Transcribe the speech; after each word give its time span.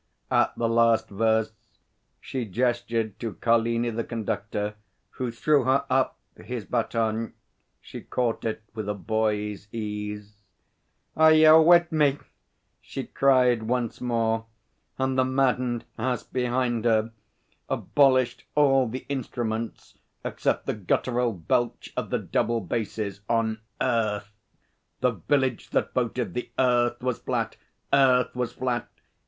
At 0.31 0.57
the 0.57 0.67
last 0.67 1.09
verse 1.09 1.53
she 2.19 2.45
gestured 2.45 3.19
to 3.19 3.35
Carlini 3.35 3.91
the 3.91 4.03
conductor, 4.03 4.73
who 5.11 5.29
threw 5.29 5.63
her 5.65 5.85
up 5.91 6.17
his 6.35 6.65
baton. 6.65 7.35
She 7.81 8.01
caught 8.01 8.43
it 8.43 8.63
with 8.73 8.89
a 8.89 8.95
boy's 8.95 9.67
ease. 9.71 10.41
'Are 11.15 11.33
you 11.33 11.61
with 11.61 11.91
me?' 11.91 12.17
she 12.81 13.03
cried 13.03 13.61
once 13.61 14.01
more, 14.01 14.47
and 14.97 15.19
the 15.19 15.23
maddened 15.23 15.85
house 15.99 16.23
behind 16.23 16.83
her 16.85 17.11
abolished 17.69 18.45
all 18.55 18.87
the 18.87 19.05
instruments 19.07 19.99
except 20.25 20.65
the 20.65 20.73
guttural 20.73 21.31
belch 21.31 21.93
of 21.95 22.09
the 22.09 22.17
double 22.17 22.59
basses 22.59 23.21
on 23.29 23.61
'Earth' 23.79 24.33
'The 25.01 25.11
Village 25.11 25.69
that 25.69 25.93
voted 25.93 26.33
the 26.33 26.49
Earth 26.57 27.03
was 27.03 27.19
flat 27.19 27.55
Earth 27.93 28.35
was 28.35 28.51
flat!' 28.53 28.89